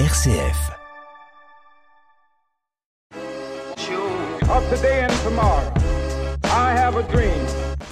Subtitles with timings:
[0.00, 0.72] RCF.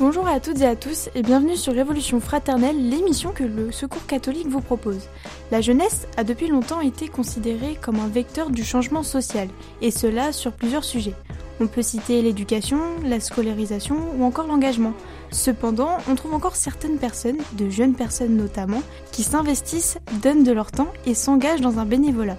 [0.00, 4.04] Bonjour à toutes et à tous et bienvenue sur Révolution Fraternelle, l'émission que le Secours
[4.06, 5.08] catholique vous propose.
[5.52, 9.46] La jeunesse a depuis longtemps été considérée comme un vecteur du changement social,
[9.80, 11.14] et cela sur plusieurs sujets.
[11.60, 14.94] On peut citer l'éducation, la scolarisation ou encore l'engagement.
[15.30, 18.82] Cependant, on trouve encore certaines personnes, de jeunes personnes notamment,
[19.12, 22.36] qui s'investissent, donnent de leur temps et s'engagent dans un bénévolat.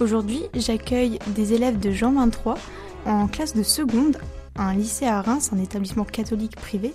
[0.00, 2.56] Aujourd'hui, j'accueille des élèves de Jean 23
[3.06, 4.18] en classe de seconde,
[4.56, 6.92] un lycée à Reims, un établissement catholique privé.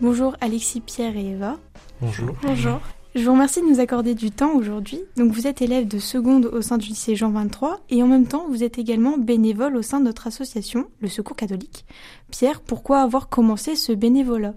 [0.00, 1.56] Bonjour Alexis, Pierre et Eva.
[2.00, 2.34] Bonjour.
[2.42, 2.80] Bonjour.
[3.14, 4.98] Je vous remercie de nous accorder du temps aujourd'hui.
[5.16, 8.26] Donc vous êtes élève de seconde au sein du lycée Jean 23 et en même
[8.26, 11.84] temps vous êtes également bénévole au sein de notre association, le Secours catholique.
[12.32, 14.54] Pierre, pourquoi avoir commencé ce bénévolat?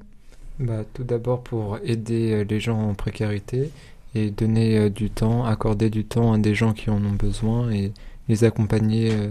[0.58, 3.70] Bah, tout d'abord pour aider euh, les gens en précarité
[4.16, 7.70] et donner euh, du temps, accorder du temps à des gens qui en ont besoin
[7.70, 7.92] et
[8.28, 9.30] les accompagner euh,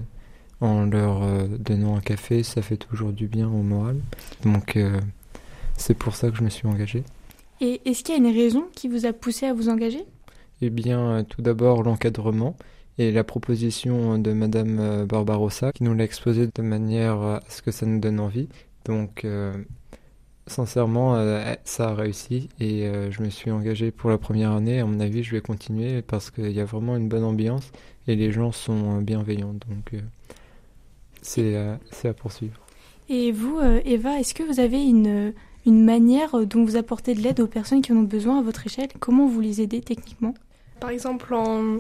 [0.61, 1.21] en leur
[1.59, 3.97] donnant un café, ça fait toujours du bien au moral.
[4.43, 4.79] Donc
[5.77, 7.05] c'est pour ça que je me suis engagé.
[7.61, 10.05] Et est-ce qu'il y a une raison qui vous a poussé à vous engager?
[10.63, 12.57] Eh bien, euh, tout d'abord l'encadrement
[12.99, 17.63] et la proposition de Madame euh, Barbarossa qui nous l'a exposé de manière à ce
[17.63, 18.49] que ça nous donne envie.
[18.85, 19.53] Donc, euh,
[20.47, 24.81] sincèrement, euh, ça a réussi et euh, je me suis engagé pour la première année.
[24.81, 27.71] À mon avis, je vais continuer parce qu'il y a vraiment une bonne ambiance
[28.07, 29.55] et les gens sont euh, bienveillants.
[29.55, 30.01] Donc, euh,
[31.23, 32.61] c'est euh, à poursuivre.
[33.09, 35.33] Et vous, euh, Eva, est-ce que vous avez une,
[35.67, 38.65] une manière dont vous apportez de l'aide aux personnes qui en ont besoin à votre
[38.67, 38.89] échelle.
[39.01, 40.33] Comment vous les aidez techniquement?
[40.81, 41.79] Par exemple, en,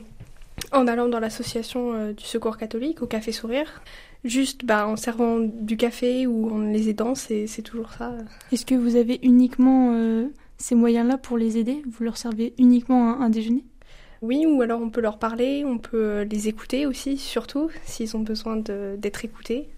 [0.72, 3.82] en allant dans l'association euh, du Secours catholique, au Café Sourire,
[4.24, 8.12] juste bah, en servant du café ou en les aidant, c'est c'est toujours ça.
[8.50, 10.26] Est-ce que vous avez uniquement euh,
[10.58, 11.82] ces moyens-là pour les aider?
[11.88, 13.64] Vous leur servez uniquement un, un déjeuner?
[14.22, 18.16] Oui, ou alors on peut leur parler, on peut euh, les écouter aussi, surtout s'ils
[18.16, 19.68] ont besoin de- d'être écoutés.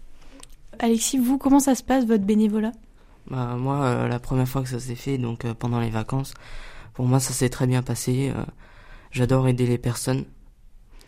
[0.79, 2.71] Alexis, vous, comment ça se passe votre bénévolat?
[3.31, 6.35] Bah, moi, euh, la première fois que ça s'est fait, donc euh, pendant les vacances,
[6.95, 8.33] pour moi, ça s'est très bien passé.
[8.35, 8.45] euh,
[9.11, 10.25] J'adore aider les personnes.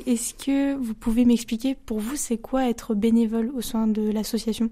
[0.06, 4.70] Est-ce que vous pouvez m'expliquer pour vous c'est quoi être bénévole au sein de l'association?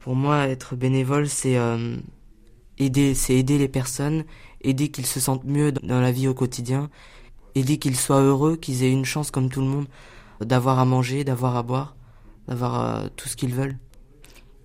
[0.00, 1.96] Pour moi, être bénévole, c'est euh,
[2.78, 4.24] aider, c'est aider les personnes,
[4.60, 6.90] aider qu'ils se sentent mieux dans la vie au quotidien,
[7.54, 9.86] aider qu'ils soient heureux, qu'ils aient une chance comme tout le monde,
[10.40, 11.96] d'avoir à manger, d'avoir à boire,
[12.48, 13.78] d'avoir euh, tout ce qu'ils veulent.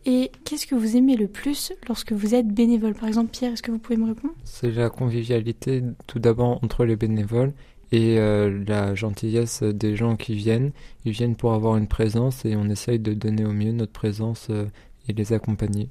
[0.09, 2.93] Et qu'est-ce que vous aimez le plus lorsque vous êtes bénévole?
[2.93, 4.33] Par exemple, Pierre, est-ce que vous pouvez me répondre?
[4.45, 7.51] C'est la convivialité tout d'abord entre les bénévoles
[7.91, 10.71] et euh, la gentillesse des gens qui viennent.
[11.03, 14.47] Ils viennent pour avoir une présence et on essaye de donner au mieux notre présence
[14.49, 14.67] euh,
[15.09, 15.89] et les accompagner.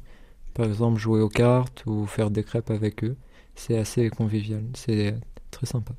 [0.55, 3.17] Par exemple, jouer aux cartes ou faire des crêpes avec eux.
[3.55, 5.15] C'est assez convivial, c'est
[5.51, 5.93] très sympa.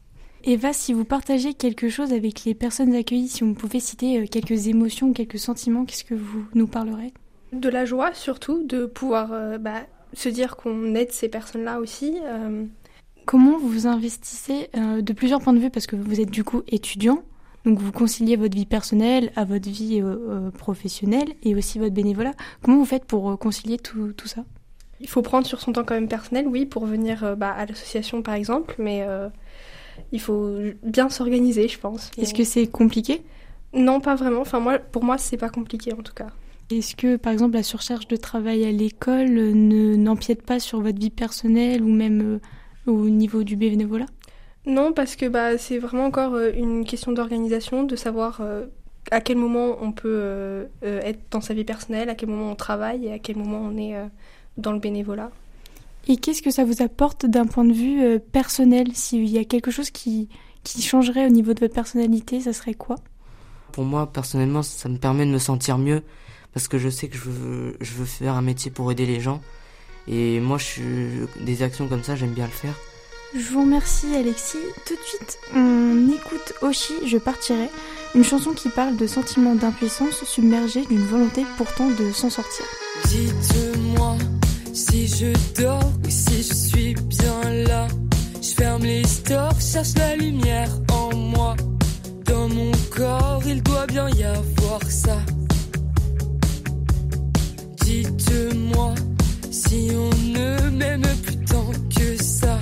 [0.43, 4.25] Eva, si vous partagez quelque chose avec les personnes accueillies, si vous pouvez citer euh,
[4.25, 7.13] quelques émotions, quelques sentiments, qu'est-ce que vous nous parlerez?
[7.53, 9.81] De la joie surtout, de pouvoir euh, bah,
[10.13, 12.17] se dire qu'on aide ces personnes-là aussi.
[12.23, 12.65] euh,
[13.25, 16.43] Comment vous vous investissez euh, de plusieurs points de vue Parce que vous êtes du
[16.43, 17.23] coup étudiant,
[17.65, 20.01] donc vous conciliez votre vie personnelle à votre vie
[20.57, 22.33] professionnelle et aussi votre bénévolat.
[22.61, 24.45] Comment vous faites pour concilier tout, tout ça?
[25.01, 28.21] Il faut prendre sur son temps quand même personnel, oui, pour venir bah, à l'association
[28.21, 29.05] par exemple, mais
[30.13, 32.11] il faut bien s'organiser, je pense.
[32.17, 33.23] Est-ce que c'est compliqué?
[33.73, 34.41] Non, pas vraiment.
[34.41, 36.27] Enfin, moi, pour moi, c'est pas compliqué en tout cas.
[36.69, 40.99] Est-ce que, par exemple, la surcharge de travail à l'école ne n'empiète pas sur votre
[40.99, 42.39] vie personnelle ou même
[42.87, 44.07] euh, au niveau du bénévolat?
[44.65, 48.65] Non, parce que bah, c'est vraiment encore euh, une question d'organisation, de savoir euh,
[49.11, 53.05] à quel moment on peut être dans sa vie personnelle, à quel moment on travaille
[53.05, 54.05] et à quel moment on est euh,
[54.57, 55.31] dans le bénévolat.
[56.07, 58.87] Et qu'est-ce que ça vous apporte d'un point de vue euh, personnel?
[58.93, 60.29] S'il y a quelque chose qui,
[60.63, 62.95] qui changerait au niveau de votre personnalité, ça serait quoi?
[63.73, 66.01] Pour moi, personnellement, ça me permet de me sentir mieux
[66.53, 69.19] parce que je sais que je veux, je veux faire un métier pour aider les
[69.19, 69.41] gens.
[70.07, 70.83] Et moi, je suis,
[71.41, 72.73] des actions comme ça, j'aime bien le faire.
[73.35, 74.57] Je vous remercie Alexis.
[74.85, 77.69] Tout de suite, on écoute Oshi, Je partirai,
[78.15, 82.65] une chanson qui parle de sentiments d'impuissance submergés d'une volonté pourtant de s'en sortir.
[83.05, 84.17] Dites-moi
[84.73, 87.87] si je dors ou si je suis bien là.
[88.41, 91.55] Je ferme les stores, cherche la lumière en moi.
[92.25, 95.17] Dans mon corps, il doit bien y avoir ça.
[97.87, 98.95] Dites-moi
[99.49, 102.59] si on ne m'aime plus tant que ça.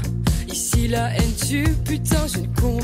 [0.48, 2.75] Ici la haine tue, putain, je ne comprends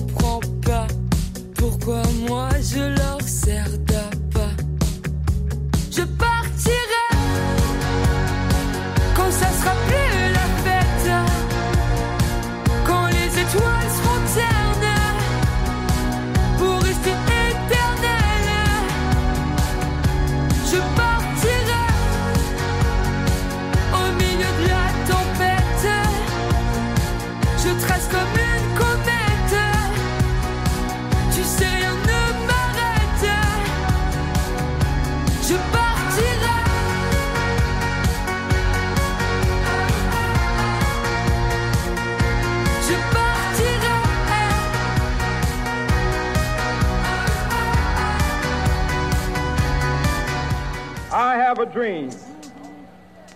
[51.51, 52.09] have a dream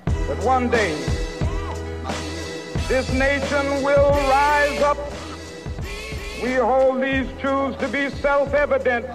[0.06, 0.94] that one day
[2.88, 4.98] this nation will rise up.
[6.42, 9.06] We hold these truths to be self-evident.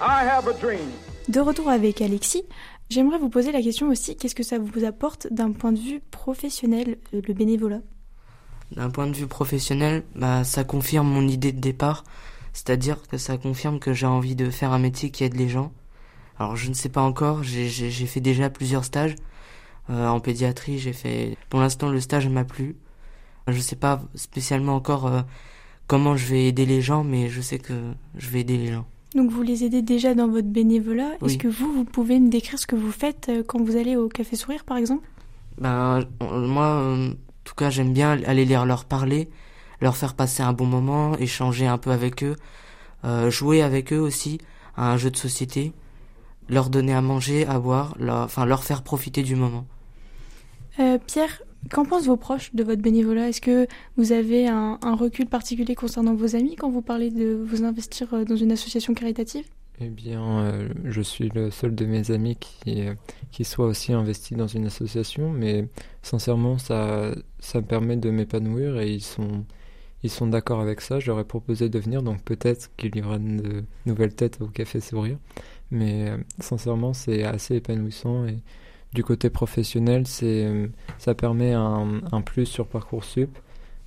[0.00, 0.90] I have a dream.
[1.28, 2.42] De retour avec Alexis,
[2.90, 6.00] j'aimerais vous poser la question aussi, qu'est-ce que ça vous apporte d'un point de vue
[6.10, 7.80] professionnel, euh, le bénévolat?
[8.72, 12.02] D'un point de vue professionnel, bah, ça confirme mon idée de départ,
[12.52, 15.72] c'est-à-dire que ça confirme que j'ai envie de faire un métier qui aide les gens.
[16.38, 19.14] Alors je ne sais pas encore, j'ai fait déjà plusieurs stages.
[19.90, 21.36] Euh, en pédiatrie, j'ai fait...
[21.50, 22.76] Pour l'instant, le stage m'a plu.
[23.48, 25.22] Je ne sais pas spécialement encore euh,
[25.88, 27.74] comment je vais aider les gens, mais je sais que
[28.16, 28.86] je vais aider les gens.
[29.14, 31.10] Donc vous les aidez déjà dans votre bénévolat.
[31.22, 33.96] Est-ce que vous, vous pouvez me décrire ce que vous faites euh, quand vous allez
[33.96, 35.06] au Café Sourire, par exemple?
[35.58, 37.10] Ben, moi, en
[37.44, 39.28] tout cas, j'aime bien aller leur parler,
[39.80, 42.36] leur faire passer un bon moment, échanger un peu avec eux,
[43.04, 44.38] euh, jouer avec eux aussi
[44.76, 45.72] à un jeu de société,
[46.48, 49.66] leur donner à manger, à boire, leur, enfin leur faire profiter du moment.
[50.78, 53.28] Euh, Pierre, qu'en pensent vos proches de votre bénévolat?
[53.28, 53.66] Est-ce que
[53.96, 58.12] vous avez un, un recul particulier concernant vos amis quand vous parlez de vous investir
[58.14, 59.44] euh, dans une association caritative?
[59.80, 62.84] Eh bien, euh, je suis le seul de mes amis qui,
[63.30, 65.66] qui soit aussi investi dans une association, mais
[66.02, 69.44] sincèrement, ça, ça me permet de m'épanouir et ils sont,
[70.02, 71.00] ils sont d'accord avec ça.
[71.00, 74.46] Je leur ai proposé de venir, donc peut-être qu'il y aura de nouvelles têtes au
[74.46, 75.18] Café Sourire.
[75.70, 78.38] Mais euh, sincèrement, c'est assez épanouissant et
[78.92, 80.66] du côté professionnel, c'est, euh,
[80.98, 83.38] ça permet un, plus sur Parcoursup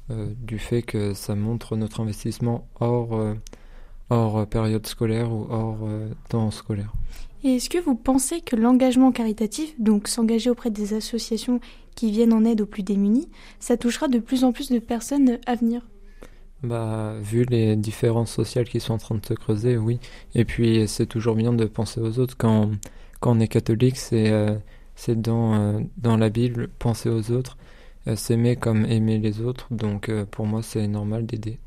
[0.10, 3.36] euh, du fait que ça montre notre investissement hors, euh,
[4.10, 5.88] hors période scolaire ou hors
[6.30, 6.92] temps scolaire.
[7.44, 11.60] Et est-ce que vous pensez que l'engagement caritatif, donc s'engager auprès des associations
[11.94, 13.30] qui viennent en aide aux plus démunis,
[13.60, 15.86] ça touchera de plus en plus de personnes à venir?
[16.64, 20.00] Bah, vu les différences sociales qui sont en train de se creuser, oui.
[20.34, 22.36] Et puis, c'est toujours bien de penser aux autres.
[22.38, 22.72] Quand,
[23.20, 24.56] quand on est catholique, c'est euh,
[25.10, 27.58] dans, euh, dans la Bible, penser aux autres,
[28.08, 29.68] euh, s'aimer comme aimer les autres.
[29.72, 31.60] Donc, pour moi, c'est normal d'aider.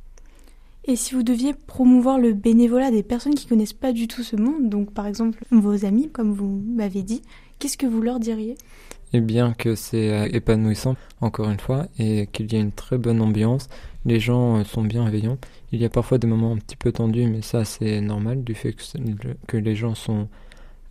[0.84, 4.36] Et si vous deviez promouvoir le bénévolat des personnes qui connaissent pas du tout ce
[4.36, 7.20] monde, donc par exemple vos amis, comme vous m'avez dit,
[7.58, 8.56] qu'est-ce que vous leur diriez?
[9.12, 12.98] Et bien que c'est euh, épanouissant, encore une fois, et qu'il y a une très
[12.98, 13.68] bonne ambiance,
[14.04, 15.38] les gens euh, sont bienveillants.
[15.72, 18.54] Il y a parfois des moments un petit peu tendus, mais ça c'est normal du
[18.54, 18.74] fait
[19.46, 20.28] que, les gens sont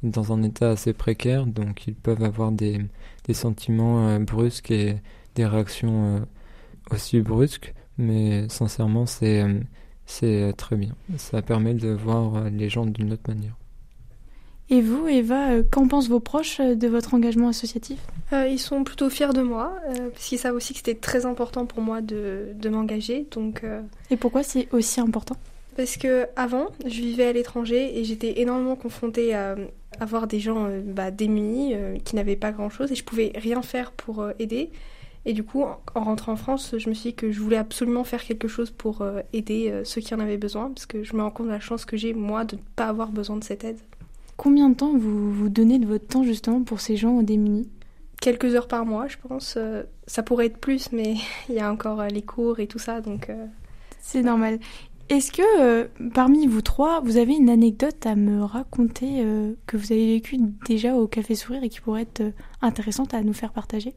[0.03, 2.79] dans un état assez précaire, donc ils peuvent avoir des,
[3.33, 4.95] sentiments euh, brusques et
[5.35, 6.25] des réactions
[6.91, 10.95] aussi brusques, mais sincèrement c'est très bien.
[11.17, 13.55] Ça permet de voir les gens d'une autre manière.
[14.69, 17.99] Et vous, Eva, euh, qu'en pensent vos proches euh, de votre engagement associatif?
[18.33, 21.25] Euh, ils sont plutôt fiers de moi, euh, parce qu'ils savent aussi que c'était très
[21.25, 23.25] important pour moi de, de m'engager.
[23.31, 23.81] Donc, euh,
[24.11, 25.37] Et pourquoi c'est aussi important?
[25.77, 29.55] parce que avant, je vivais à l'étranger et j'étais énormément confrontée à,
[30.00, 33.91] à voir des gens bah, démunis qui n'avaient pas grand-chose et je pouvais rien faire
[33.91, 34.71] pour aider.
[35.25, 37.57] Et du coup, en, en rentrant en France, je me suis dit que je voulais
[37.57, 41.21] absolument faire quelque chose pour aider ceux qui en avaient besoin, parce que je me
[41.21, 43.63] rends compte de la chance que j'ai moi de ne pas avoir besoin de cette
[43.63, 43.77] aide.
[44.38, 47.70] Combien de temps vous vous donnez de votre temps justement pour ces gens démunis
[48.22, 49.56] Quelques heures par mois, je pense.
[49.58, 51.15] euh, ça pourrait être plus, mais
[51.50, 53.29] il y a encore euh, les cours et tout ça, donc.
[53.29, 53.46] euh,
[54.00, 54.60] C'est normal.
[55.10, 59.77] Est-ce que euh, parmi vous trois, vous avez une anecdote à me raconter euh, que
[59.77, 63.34] vous avez vécue déjà au Café Sourire et qui pourrait être euh, intéressante à nous
[63.34, 63.94] faire partager?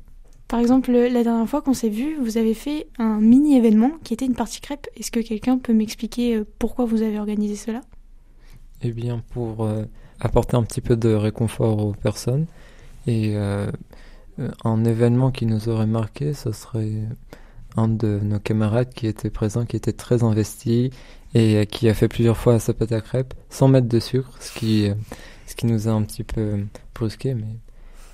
[0.46, 4.14] Par exemple, la dernière fois qu'on s'est vu, vous avez fait un mini événement qui
[4.14, 4.86] était une partie crêpe.
[4.96, 7.80] Est-ce que quelqu'un peut m'expliquer euh, pourquoi vous avez organisé cela?
[8.82, 9.84] Eh bien, pour euh,
[10.20, 12.46] apporter un petit peu de réconfort aux personnes
[13.06, 13.70] et euh,
[14.38, 17.02] euh, un événement qui nous aurait marqué, ce serait
[17.76, 20.90] un de nos camarades qui était présent, qui était très investi
[21.34, 24.36] et euh, qui a fait plusieurs fois sa pâte à crêpes sans mettre de sucre,
[24.40, 24.90] ce qui,
[25.46, 27.56] ce qui nous a un petit peu brusqué, mais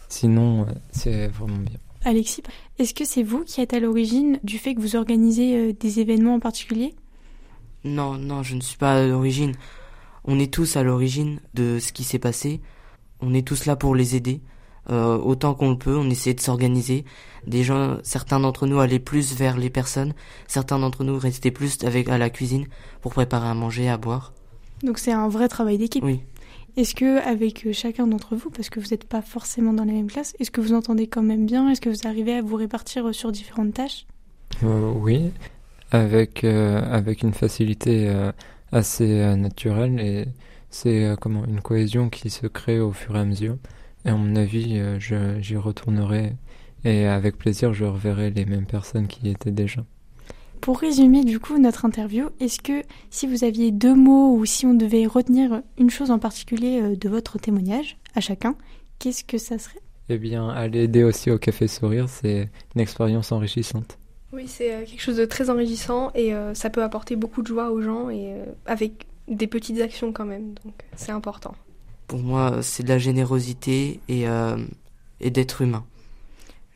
[0.08, 1.78] sinon, c'est vraiment bien.
[2.04, 2.42] Alexis,
[2.78, 6.36] est-ce que c'est vous qui êtes à l'origine du fait que vous organisez des événements
[6.36, 6.94] en particulier?
[7.82, 9.54] Non, non, je ne suis pas à l'origine.
[10.26, 12.61] On est tous à l'origine de ce qui s'est passé.
[13.21, 14.40] On est tous là pour les aider.
[14.88, 17.04] Euh, autant qu'on le peut, on essaie de s'organiser.
[17.47, 20.14] Des gens, certains d'entre nous allaient plus vers les personnes,
[20.47, 22.66] certains d'entre nous restaient plus avec à la cuisine
[23.00, 24.33] pour préparer à manger, à boire.
[24.83, 26.04] Donc c'est un vrai travail d'équipe.
[26.04, 26.21] Oui.
[26.76, 29.92] Est-ce que avec euh, chacun d'entre vous, parce que vous n'êtes pas forcément dans la
[29.92, 31.71] même classe, est-ce que vous entendez quand même bien?
[31.71, 34.06] Est-ce que vous arrivez à vous répartir euh, sur différentes tâches?
[34.62, 35.33] Euh, oui,
[35.90, 38.30] avec, euh, avec une facilité euh,
[38.73, 40.26] assez euh, naturelle et
[40.70, 43.56] c'est euh, comment une cohésion qui se crée au fur et à mesure.
[44.04, 44.99] Et à mon avis, euh,
[45.40, 46.35] j'y retournerai
[46.85, 49.85] et avec plaisir, je reverrai les mêmes personnes qui y étaient déjà.
[50.61, 54.66] Pour résumer du coup notre interview, est-ce que si vous aviez deux mots ou si
[54.66, 58.56] on devait retenir une chose en particulier de votre témoignage à chacun,
[58.99, 59.80] qu'est-ce que ça serait?
[60.08, 63.99] Eh bien, aller aider aussi au Café Sourire, c'est une expérience enrichissante.
[64.37, 67.47] Oui, c'est euh, quelque chose de très enrichissant et euh, ça peut apporter beaucoup de
[67.47, 71.55] joie aux gens et euh, avec des petites actions quand même, donc c'est important.
[72.07, 74.59] Pour moi, c'est de la générosité et, euh,
[75.21, 75.87] et d'être humain.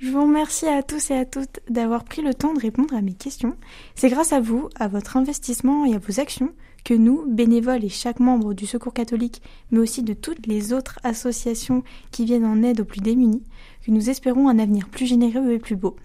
[0.01, 3.03] Je vous remercie à tous et à toutes d'avoir pris le temps de répondre à
[3.03, 3.55] mes questions.
[3.95, 7.91] C'est grâce à vous, à votre investissement et à vos actions que nous, bénévoles et
[7.91, 12.63] chaque membre du Secours catholique, mais aussi de toutes les autres associations qui viennent en
[12.63, 13.45] aide aux plus démunis,
[13.85, 15.97] que nous espérons un avenir plus généreux et plus beau,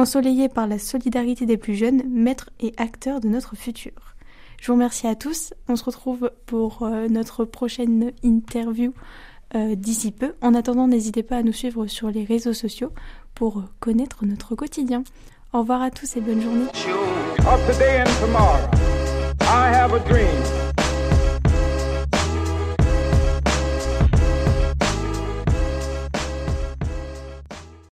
[0.00, 3.92] ensoleillé par la solidarité des plus jeunes, maîtres et acteurs de notre futur.
[4.60, 5.54] Je vous remercie à tous.
[5.68, 8.92] On se retrouve pour euh, notre prochaine interview
[9.54, 10.34] euh, d'ici peu.
[10.42, 12.92] En attendant, n'hésitez pas à nous suivre sur les réseaux sociaux
[13.34, 15.02] pour connaître notre quotidien.
[15.52, 16.66] Au revoir à tous et bonne journée.